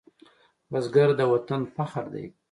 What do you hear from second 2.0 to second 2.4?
دی